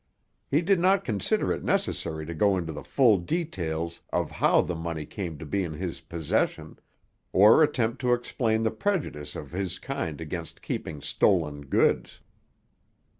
He 0.49 0.61
did 0.63 0.79
not 0.79 1.05
consider 1.05 1.53
it 1.53 1.63
necessary 1.63 2.25
to 2.25 2.33
go 2.33 2.57
into 2.57 2.73
the 2.73 2.83
full 2.83 3.19
details 3.19 4.01
of 4.11 4.31
how 4.31 4.61
the 4.61 4.73
money 4.73 5.05
came 5.05 5.37
to 5.37 5.45
be 5.45 5.63
in 5.63 5.73
his 5.73 6.01
possession, 6.01 6.79
or 7.31 7.61
attempt 7.61 8.01
to 8.01 8.13
explain 8.13 8.63
the 8.63 8.71
prejudice 8.71 9.35
of 9.35 9.51
his 9.51 9.77
kind 9.77 10.19
against 10.19 10.63
keeping 10.63 11.03
stolen 11.03 11.67
goods. 11.67 12.19